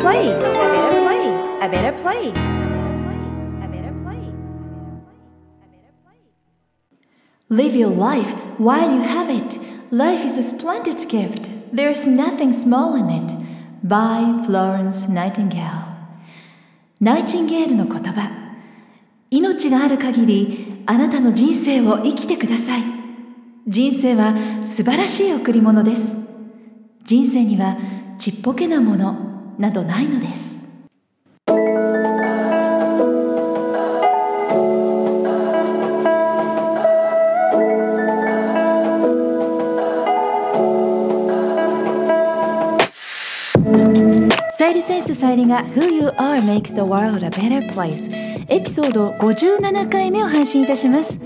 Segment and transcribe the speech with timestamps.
[0.00, 2.68] place, a better place, a better place.
[7.50, 9.58] Live your life while you have it.
[9.90, 11.48] Life is a splendid gift.
[11.72, 13.32] There's nothing small in it.
[13.82, 15.86] By Florence Nightingale.
[17.00, 18.28] ナイチンゲールの言葉。
[19.30, 22.82] 命がある限り、あなたの人生を生きてください。
[23.66, 26.16] 人生は素晴らしい贈り物です。
[27.04, 27.76] 人生には
[28.18, 29.27] ちっぽけなもの
[29.58, 30.58] などないのです。
[44.56, 48.08] さゆりセンスさゆりが Who You Are Makes the World a Better Place
[48.48, 51.20] エピソード57回目を配信いたします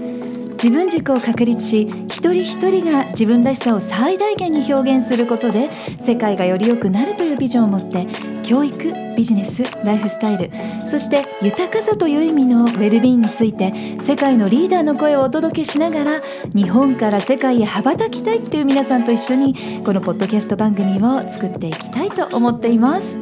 [0.63, 8.07] 自分軸を確立し一人一人が自分らしさを最大限に表現することで世界がより良くなるというビジョンを持って
[8.45, 10.53] 教育ビジネスライフスタイル
[10.87, 16.23] そして豊かさという意味のウェルビーンについて世界のリーダーの声をお届けしながら
[16.55, 23.19] 日本から世界へ羽ばたきたいという皆さんと一緒にこのポッドキャスト番組を作っていきたいと思っています。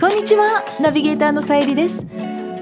[0.00, 2.06] こんにちはナビゲーターのさゆりです。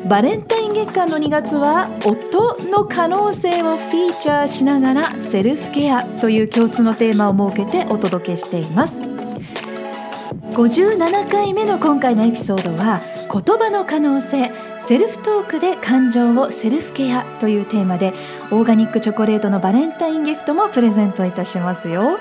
[0.08, 1.90] バレンタイン月間の2月は
[2.36, 9.00] 音の可能性をフィーチャーしながらセルフケアという共通のテーマを設けてお届けしています。
[9.00, 18.14] 57回目の今回のエピソードは言葉の可能性セルフトークで感情をセルフケアというテーマで
[18.50, 22.18] オーガニックチョコレートのバレンタインギフトもプレゼントいたしますよ。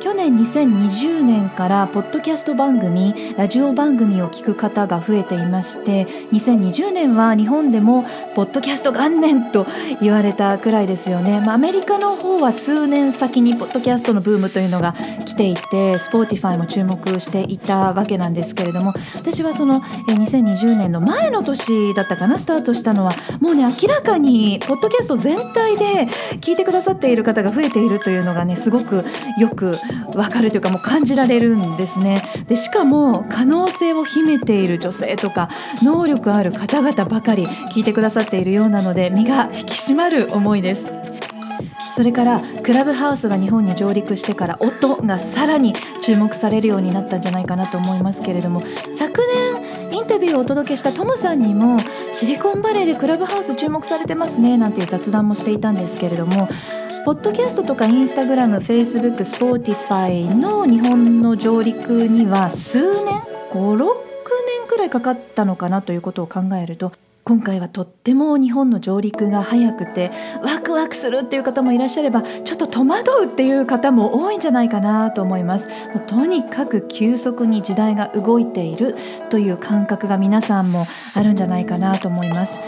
[0.00, 8.04] 去年2020年からポッドキャスト番組ラジオ番組を聞く方が増えていまして2020年は日本でも
[8.36, 9.66] ポッドキャスト元年と
[10.00, 14.94] 言われたくらいですよね、まあ、アメリカの方は数年先にポッドキャストのブームというのが
[15.26, 26.06] 来ていてスポーティファイも注目していたわけなんですけれども私はその2020年の前の年だったかなスタートしたのはもうね明らかにポッドキャスト全体で
[26.40, 29.04] 聞いてくださっている方が増えているというのがねすごく
[29.40, 29.72] よく
[30.14, 32.22] わかるというかもう感じられるんですね。
[32.46, 35.48] でしかも可能性を秘めている女性とか
[35.82, 40.90] 能力ある方々ばかり聞いてくださっているようなので身が引き締まる思いです。
[41.90, 48.62] それからクラブハウスが日本に上陸してから音がさらに注目されるようになったんじゃないかなと思いますけれども
[48.92, 49.20] 昨
[49.60, 51.80] 年インタビューをお届けしたトムさんにも
[52.12, 56.48] シリコンバレーでクラブハウス注目されてますねなんていう雑談もしていたんですけれども
[57.08, 63.18] ポッドキャストとかインスタグラム、フェイスブック、スポーティファイの日本の上陸には数年、
[63.50, 66.92] 5、6年くらいかかったのかなということを考えると
[67.24, 70.10] 今回はとっても日本の上陸が早くて
[70.42, 75.66] ワクワクするっていう方もいらっしゃればちょっと戸惑うっていう方も多いんじゃないかなと思います。
[75.66, 78.96] もうとにかく急速に時代が動いている
[79.30, 82.60] という感覚が皆さんもあるんじゃないかなと思います。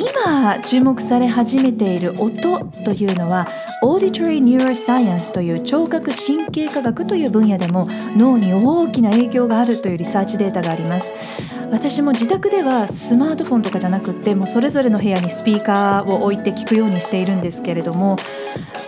[0.00, 3.46] 今注目され始めている音というのは
[3.82, 11.12] Auditory Neuroscience という聴覚神経科学という分野でも脳に大きな影響があるというリサーチデータがあります。
[11.70, 18.16] 私も自宅ではスマートフォンとかじゃなくってもうそれぞれの部屋にスピーカーを置いて聞くようにしているんですけれども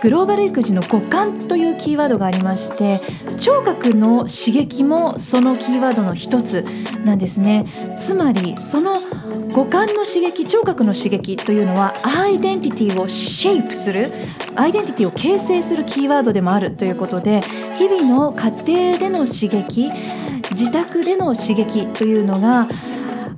[0.01, 2.99] グローバル育児の五感というキーワードがありまして
[3.39, 6.65] 聴覚の刺激もそのキーワードの一つ
[7.05, 7.65] なんですね。
[7.97, 8.95] つまりその
[9.53, 14.11] 五感の刺激聴覚の刺激というのはアイデンティティをシェイプする
[14.55, 17.41] アイデンティティを形成するキーワードでもあるということで
[17.75, 19.91] 日々の家庭での刺激
[20.51, 22.67] 自宅での刺激というのが、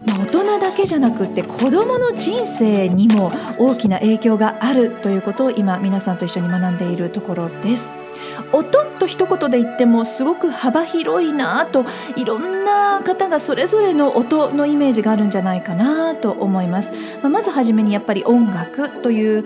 [0.06, 8.05] 大人だけじゃなくって子どもの人生にも大きな影響があるということを今皆さんと一緒に学んでいるところです。
[8.52, 11.86] 音と一言で言ってもすごく幅広いなと
[12.16, 16.92] いろんな方がそれぞれの音のイメージがあるんじゃないかなと思います。
[17.22, 19.46] まあ、まずはじめにやっぱり音楽という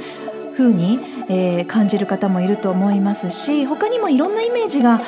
[0.55, 0.99] 風に、
[1.29, 5.01] えー、感じる方もいると思いますし他にもいろんなイメージが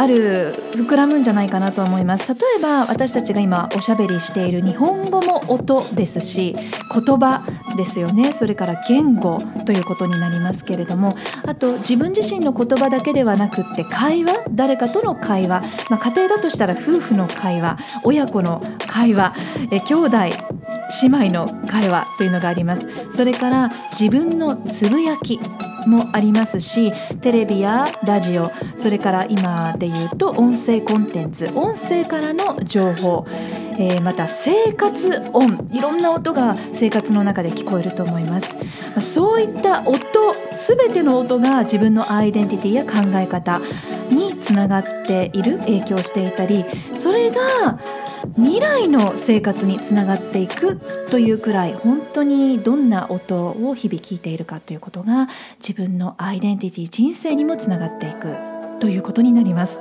[0.00, 2.26] ある膨らむんじゃないかなと思います。
[2.26, 7.44] 例えば私たちが今おしゃべりしている日本語も音ですし言葉
[7.76, 8.32] ですよね。
[8.32, 14.32] それから言語ということになりますけれどもあと自分自身の言葉だけではなくって会話？
[14.52, 15.60] 誰かとの会話、
[15.90, 17.78] まあ、家庭だとしたら夫婦の会話？
[18.02, 19.34] 親子の会話？
[19.70, 20.16] え兄弟？
[21.02, 22.06] 姉妹の会話？
[22.16, 22.86] というのがあります。
[23.10, 25.38] それから自分のつぶやき。
[25.86, 33.26] もありますしテレビやラジオそれから今で言うと音声コンテンツ音声からの情報、
[33.78, 38.56] えー、また生活音いろんな音が生活の中で聞こえると思います。
[39.00, 39.98] そういった音
[40.52, 43.60] 全ての音が自分のアイデンティティや考え方
[44.10, 47.78] につながっている影響していたりそれが
[48.36, 50.78] 未来の生活につながっていく
[51.10, 55.28] というくらい本当にどんな音を日々聞いているかということが
[55.58, 58.36] 自分のアイデンティティ人生にもつながっていく
[58.80, 59.80] ということになります。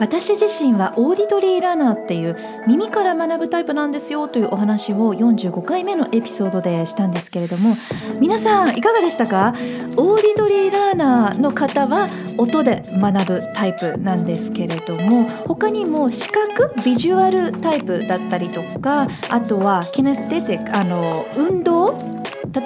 [0.00, 2.36] 私自身はオーディトリーラーナーっていう
[2.66, 7.76] 耳から学ぶタイプなんですよというお話を45回目のエピソードでしたんですけれども
[8.20, 9.54] 皆さんいかがでしたか？
[9.96, 12.08] オーディトリーラーナーの方は
[12.38, 21.98] 音で学ぶタイプなんですけれども他にも視覚ビジュアルタイプだったりとかあとはキネステティックあの運動？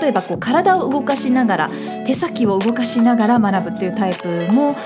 [0.00, 1.70] 例えばこう体を動かしながら
[2.04, 4.76] 手先を動かしながら学ぶっていうタイプも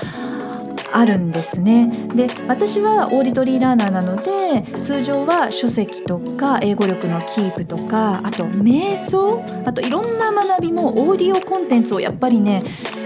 [0.93, 1.87] あるんですね。
[2.15, 12.61] で私はオーディトリーラーナーなので通常は書籍とか英語力のキープとかあと瞑想あといろんな学びもオーディオコンテンツをやっぱりね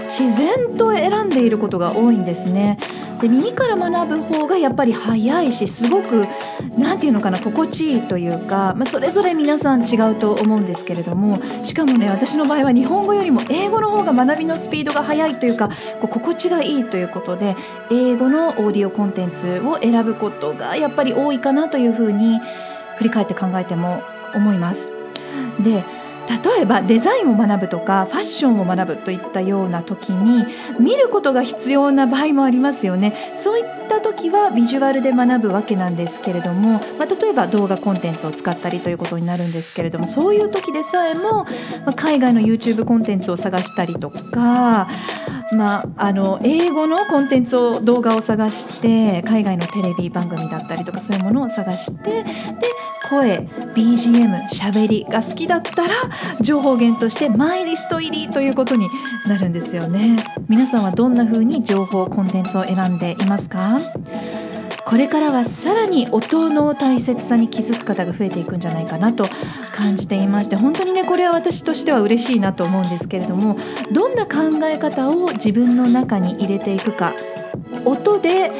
[0.08, 2.78] 自然と選んでいることが多いんですね。
[3.20, 6.26] で耳から学ぶ方がやっぱり早いしすごく
[6.76, 15.68] 何て言うのかな心地いいというか、まあ、それぞれ皆さん違うと思うんですけれどもしかもね私の場合は日本語よりも英語の方が学びのスピードが速いというか
[16.00, 17.56] こう心地がいいということで
[17.90, 22.38] 英語のオーディオコンテンツを選ぶことがやっぱり多いかなというふうに
[22.98, 24.02] 振り返って考えても
[24.34, 24.92] 思います。
[25.60, 25.84] で
[26.28, 30.44] 例えばデザインを学ぶとかファッションを学ぶといったような時に
[30.78, 33.14] 見ることが必要な場合もありますよね。
[33.34, 41.46] そういった時はビジュアルで学ぶわけなんですけれども、まあ、例えば動画コンテンツを使ったりということになるんですけれどもそういう時でさえも、ま
[41.86, 44.88] あ、海外の YouTube コンテンツを探したりとか、
[45.52, 52.28] まあ、あの英語のコンテンツを動画を探して海外のテレビ番組だったりとかそういうものを探してで
[53.08, 53.38] 声
[53.74, 55.94] BGM しゃべりが好きだったら
[56.40, 58.88] 情報源としてマイリスト入りということに
[59.26, 60.24] なるんですよね。
[60.48, 63.78] 皆さんはどんな風に情報コンテンツを選んでいますか？
[64.84, 69.26] これからはさらに音の大切さに気づく方が増えていくんじゃないかなと
[69.74, 73.58] 感じていまして本当にねこれは私としては嬉しいなと思うんですけれども
[73.92, 77.14] どんな考え方を自分の中に入れていくか。
[77.84, 78.50] 音で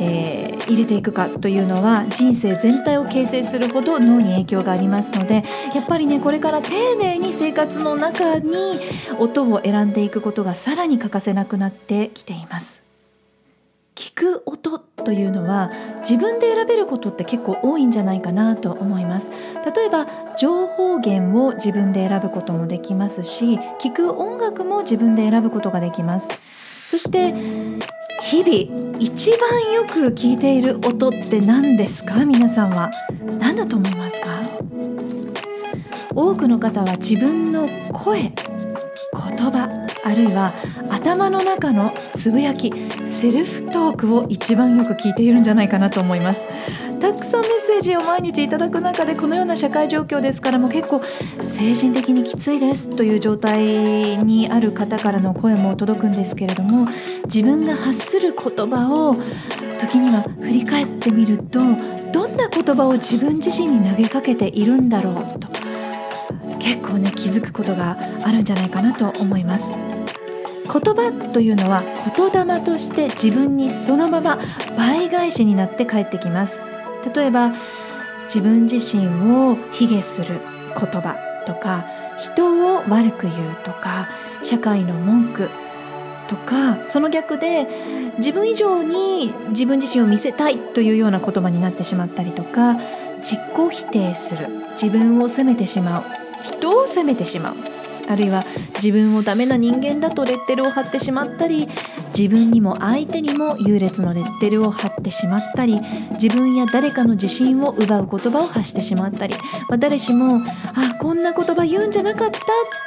[0.00, 8.80] えー、入れていくかというのは人生全体を形成するほど脳に影響がありますのでやっぱりねこれから丁寧に生活の中に
[9.18, 12.88] 音を選んでいくことがさらに欠かせなくなってきています。
[13.98, 15.72] 聞く音というのは
[16.08, 19.28] 自分で選べることって結構多いんじゃないかなと思います
[19.74, 20.06] 例えば
[20.38, 26.38] 情報源を自分で選ぶこともできますし聞く音楽も自分で選ぶことができます
[26.86, 27.34] そして
[28.20, 32.24] 日々一番よく聞いている音って何ですか？
[32.24, 32.90] 皆さんは。
[33.38, 34.28] 何だと思いますか？
[36.14, 38.32] 多くの方は自分の声言
[39.12, 40.52] 葉あるいは
[40.90, 42.72] 頭の中のつぶやき
[43.06, 46.48] セルフトークを一番よく聞いているんじゃないかなと思います
[46.98, 51.00] たくさんメッセージを毎日いただく中でこのような社会状況ですからも結構
[51.46, 56.88] 精神的にきついですという状態にある方からの声も届くんですけれども
[57.26, 59.14] 自分が発する言葉を
[59.78, 61.60] 時には振り返ってみると
[62.12, 65.48] どんな言葉を自分自身に投げかけているんだろうと
[66.58, 69.87] 結構ね気づくことがあるんじゃないかなと思います。
[70.68, 71.82] 言葉というのは
[72.16, 74.38] 言霊として自分にそのまま
[74.76, 76.60] 倍返しになって帰ってきます。
[77.14, 77.52] 例えば
[78.24, 80.40] 自分自身を卑下する
[80.74, 81.84] 言葉とか
[82.18, 84.08] 人を悪く言うとか
[84.42, 85.48] 社会の文句
[86.28, 87.66] とかその逆で
[88.18, 92.74] 自分以上に自分自身を見せたいというような言葉になってしまったりとか
[93.18, 93.38] 自己
[93.70, 96.04] 否定する自分を責めてしまう
[96.42, 97.77] 人を責めてしまう。
[98.08, 98.44] あるいは
[98.76, 101.68] 自分をダメな人間だとレッテルを貼ってしまったり
[102.16, 105.80] 自分にも相手にも優劣のレッテルを貼ってしまったり
[106.12, 109.34] 自分や誰かの自信を奪う言葉を発してしまったり、
[109.68, 110.42] まあ、誰しも
[110.74, 112.40] あこんな言葉言うんじゃなかった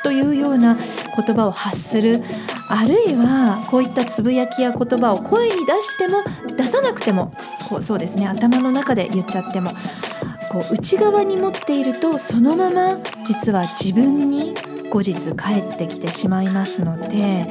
[0.03, 2.23] というような言葉を発する
[2.67, 6.23] あるいはこういったつぶやきや言葉を声に出しても
[6.55, 7.33] 出さなくても
[7.69, 9.71] こうそうですね頭の中で言っちゃっても
[10.51, 14.55] こう内側に持っているとそのまま実は自分に
[14.91, 17.47] 後日帰ってきてしまいますので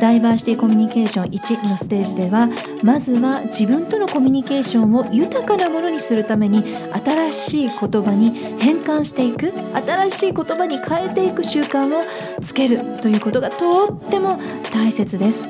[0.00, 2.48] ダイバーシティコミュニケーション1のステージでは
[2.82, 6.64] まずは自分とのコミュニケーションを豊かなものにするために
[7.04, 9.52] 新しい言葉に変換していく
[9.86, 12.02] 新しい言葉に変えていく習慣を
[12.40, 14.38] つけるということがとっても
[14.72, 15.48] 大切です。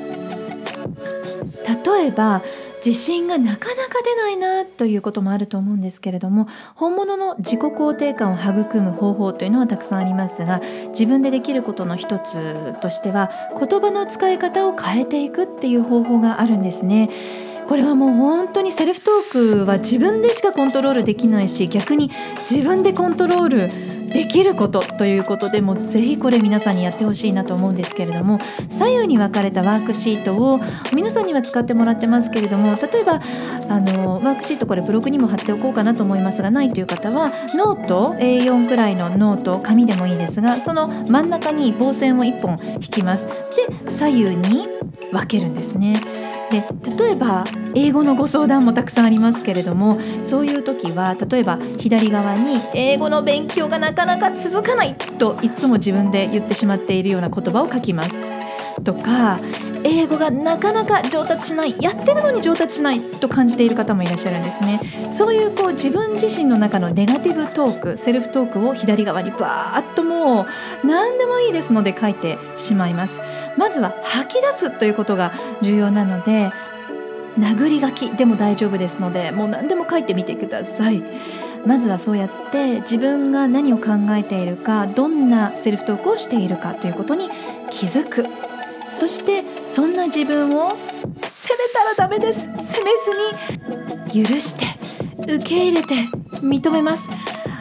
[1.85, 2.41] 例えば
[2.85, 17.09] 自信がなかなか出ないなということもあると思うんですけれども本物の自己肯定感を育む方法というのはたくさんありますが自分でできることの一つとしては言葉の使い方を変えていくっていう方法があるんですね。
[17.67, 22.09] これはもう本当にセルフトークは自分でしかコントロールできないし逆に
[22.39, 28.39] 自分でコントロールできることということでもぜひこれ皆さんにやってほしいなと思うんですけれども
[28.69, 30.59] 左右に分かれたワークシートを
[30.93, 33.21] 皆さんには使ってもらってますけれども例えば
[33.69, 44.67] あのワークシートこれブログにも貼っておこうかなと思いますがないという方はノート A4 くらいのノート紙でもいいですがその真ん中に棒線を1本引きますで左右に
[45.11, 46.28] 分けるんですね。
[46.51, 46.65] で
[46.97, 58.25] 例えば英語のご相談もたくさんありますけれどもそういう時は例えば左側に英語の勉強がなかなか続かないといつも自分で言ってしまっているような言葉を書きます。
[58.83, 59.39] とか
[59.83, 64.81] 英語がなかなか上達しないやってるのに上達しないと感じている方もいらっしゃるんですね。
[65.09, 70.45] そういうこう自分自身の中のネガティブトークセルフトークを左側にバーッとも
[70.83, 73.21] う何でもいいですので書いてしまいます。
[73.57, 76.51] まずは吐き出すということが重要なので
[77.37, 81.03] 殴り書きでも大丈夫ですのでもう何でも書いてみてください。
[81.65, 87.29] まずはそうやって自分が何を考えているかどんなセルフトークをしているかということに
[87.69, 88.25] 気づく。
[88.89, 90.71] そしてそんな自分を
[91.21, 92.49] 責めたらダメです。
[92.59, 92.91] 責め
[94.11, 94.65] ずに許して
[95.21, 95.95] 受け入れて
[96.41, 97.09] 認めます。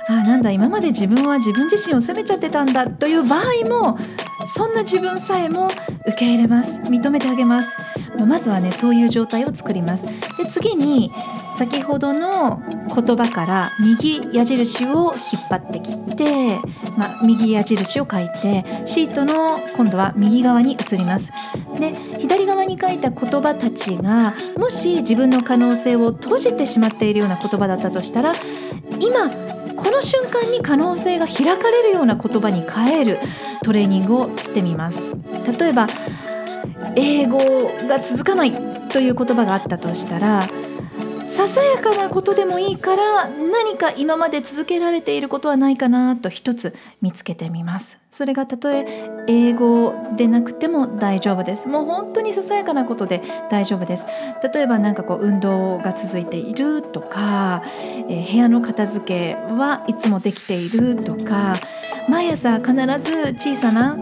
[0.09, 3.99] あなんだ今まで自分は自分自身を責めちゃってたんだという場合も
[4.47, 5.69] そんな自分さえも
[6.07, 6.81] 受け入れます。
[6.83, 7.77] 認めてあげます。
[8.27, 10.07] まずはねそういう状態を作ります。
[10.37, 11.13] で次に
[11.55, 12.63] 先ほどの
[12.95, 16.59] 言葉から右矢印を引っ張ってきて、
[16.97, 21.33] まあ、右矢印を書いてシートの今度は右側に移ります。
[21.79, 28.35] で左側に書いた言葉たちがもし自分の可能性を閉じてしまっているような言葉だったとしたら
[29.01, 29.31] 今
[29.77, 33.19] この瞬間に可能性が開かれるような言葉に変える
[33.63, 35.15] トレーニングをしてみます。
[35.59, 35.87] 例えば
[36.97, 37.39] 英語
[37.87, 38.53] が続かない
[38.89, 40.49] という言葉があったとしたら
[41.29, 48.01] ささやかなことでもいいから何か今まで続けられていることはないかなと一つ見つけてみます。
[48.11, 48.87] それがたとえ
[49.27, 51.69] 英語でなくても大丈夫です。
[51.69, 53.21] もう本当にささやかなことで
[53.51, 54.07] 大丈夫です。
[54.55, 57.63] 例えば何かこう運動が続いているとか、
[58.09, 61.57] えー、部屋の片付けはいつもできているとか
[62.09, 63.99] 毎朝必ず小さな、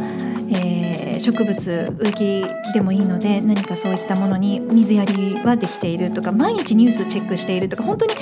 [1.19, 8.15] 植物植木でもいいので何かそういったものに水やりはできているとか毎日ニュースチェックしているとか本当に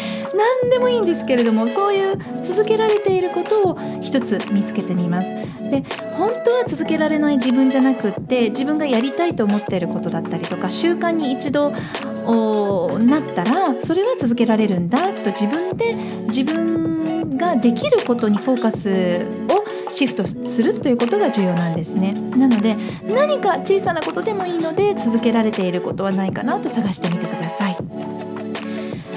[0.63, 5.35] 何でもいいんですけれどもそういう続けられていることを一つ見つけてみます。
[5.35, 5.83] で
[6.13, 15.95] 本当は続けられない自分じゃなくって自分がやりたいと思っていることだったりとか習慣に一度なったらそれは続けられるんだと自分で
[16.27, 19.54] 自分ができることにフォーカスを
[19.95, 22.13] シフトするということが重要なんですね。
[22.37, 22.77] なので
[23.09, 27.77] 何か小さなことでもいいので続けられていることはないかなと探してみてください。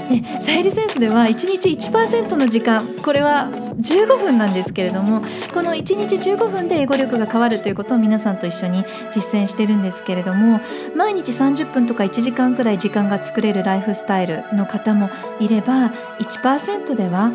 [0.10, 2.86] でサイリセンスでは1日1%の時間。
[3.04, 5.22] これは15分なんですけれども
[5.54, 10.60] この1日15分で英語力が変わるということを皆さんと一緒に実践してるんですけれども
[10.96, 17.32] 毎日30分とか1時間くらい時間が作れるライフスタイルの方もいれば1%では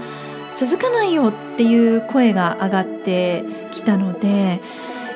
[0.54, 4.60] 続かないよっていう声が上がってきたので、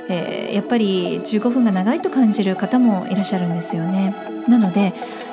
[0.09, 4.15] えー、やっぱり15分が長いと感じる方もいらっしゃるんですよね。
[4.49, 4.93] なので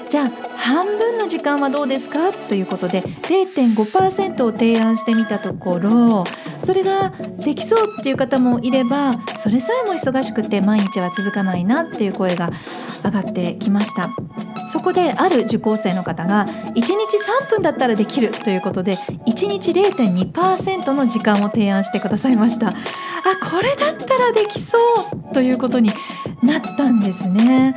[0.09, 2.31] じゃあ半分の時間はどうですか？
[2.31, 6.23] ということで0.5%を提案してみたところ
[6.59, 12.51] それができそうっていう方もいればそれさえも忙しくて毎日は続かないなっていう声が
[13.03, 14.09] 上がってきました
[14.65, 22.69] そこである受講生の方が1日3分だったらできるということで1日0.2%の時間を提案してくださいました。
[22.69, 22.73] あ
[23.41, 24.77] これだったらできそ
[25.29, 25.91] うということに
[26.41, 27.75] なったんですね。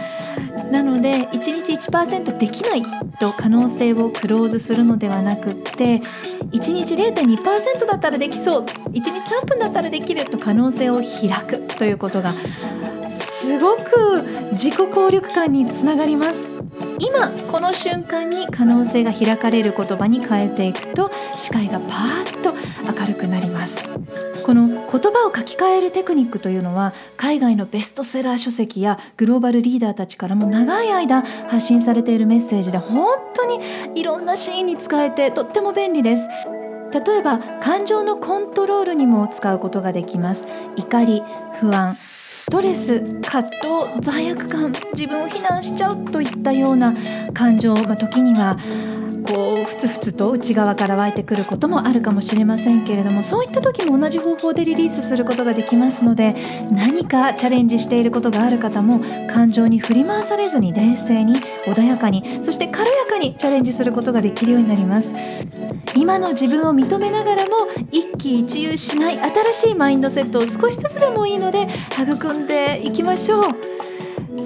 [0.70, 2.82] なので1日1%できない
[3.20, 6.02] と可能性をクローズするのではなくって
[6.52, 12.32] 1日0.2%だったらできそう1日3分だったらできると可能性を開くということが
[13.08, 16.50] すごく自己効力感につながります。
[16.98, 22.54] 今この瞬間に可能性が開かれる言葉に変えていくと視界がパーッと
[23.00, 23.92] 明るくなります。
[24.44, 33.58] この言葉を書き換えるテクニックというのは海外のベストセラー書籍やグローバルリーダーたちからも長い間発信されているメッセージで本当に
[34.00, 36.28] いろんなシーンに使えてとっても便利です。
[36.92, 40.46] 例えば感情のコントロールにも使うことができます。
[40.76, 41.22] 怒り
[41.60, 41.96] 不安
[42.36, 46.94] ストレス葛藤罪悪感自分を非難しちゃうといったような
[47.32, 48.58] 感情、まあ、時には
[49.26, 56.34] こうふつふつと内側から湧いてくることもあるかもしれませんけれどもそういった時も同じ方法でリリースすることができますので
[56.70, 61.34] 何かチャレンジしていることがある方も感情に振り回されずに冷静に
[61.66, 65.12] 穏やかにそして軽やかにチャレンジすることができるようになります。
[65.96, 73.75] 今の自分を認めながらも一喜一憂しない新しいマインドセットを少しずつでもいいので育んでいきましょう。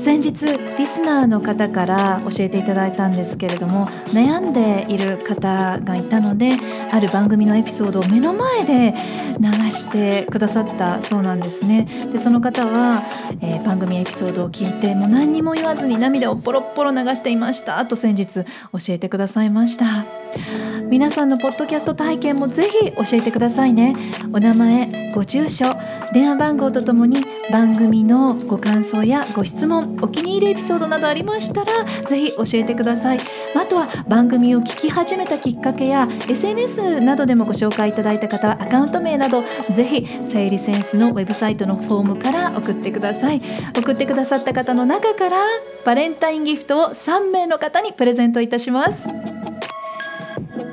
[0.00, 6.52] 先日リスナーの方から教えていただいたんですけれども悩んでいる方がいたので
[6.90, 8.94] ある番組のエピソードを目の前で
[9.38, 11.86] 流してくださったそうなんですね。
[12.12, 13.04] でその方は、
[13.42, 17.84] えー、番組エピソードを聞いてもう何にも言わずに涙をポロポロ流していました。
[17.84, 18.44] と先日教
[18.88, 20.69] えてくださいました。
[20.90, 23.94] 皆さんのポッドキャスト体験もぜひ教えてくださいね。
[24.32, 25.76] お名前ご住所
[26.12, 33.20] 電話番号とともに番組のご感想やご質問お気に入りエピソードなどありましたらぜひ教えてください。
[33.54, 43.40] あとは番組を聞き始めたきっかけや SNS などでもご紹介いただいた方はアカウント名などぜひさゆりセンスのウェブサイトのフォームから送ってください。
[43.78, 45.38] 送ってくださった方の中から
[45.84, 49.08] バレンタインギフトを3名の方にプレゼントいたします。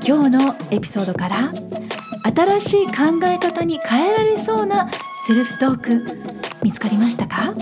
[0.08, 1.52] 今日のエピソードから
[2.34, 4.90] 新しい考え方に変えられそうな
[5.28, 6.06] セルフトーク
[6.64, 7.54] 見つかりましたか？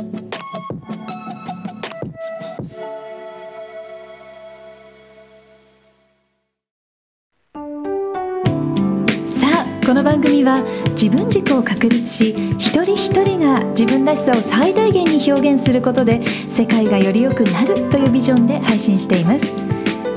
[9.31, 10.61] さあこの番組は
[10.91, 16.21] 自分軸を確立し一人一人が自分らしさを最大限に表現することで
[16.51, 19.74] 世界がより良くなるというビジョンで配信しています。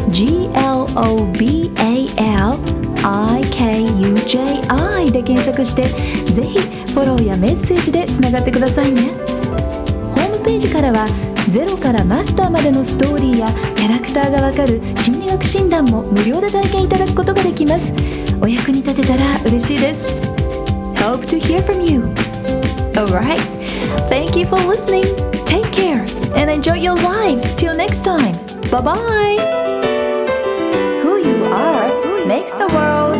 [0.09, 5.87] GLOBAL IKUJI で検索して
[6.31, 9.01] ぜひフォローやメッセージでつながってくださいね。
[9.03, 11.07] ホームページからは
[11.49, 17.93] ゼロからマスターまでのストーリーやキャラクターがわかる心理学診断も無料で体験いただくことができます。
[18.41, 20.15] お役に立てたら嬉しいです。
[20.95, 22.01] Hope to hear from you.
[22.93, 23.39] Alright.
[24.09, 25.05] Thank you for listening.
[25.45, 26.03] Take care
[26.35, 27.55] and enjoy your life.
[27.55, 28.35] Till next time.
[28.69, 29.66] Bye bye
[32.57, 33.17] the world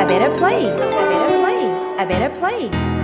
[0.00, 0.70] a better place.
[0.70, 2.00] A better place.
[2.00, 2.97] A better place.